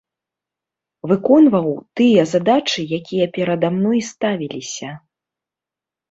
Выконваў 1.09 1.67
тыя 1.99 2.23
задачы, 2.31 2.85
якія 2.99 3.25
перада 3.35 3.69
мной 3.75 3.99
ставілася. 4.07 4.89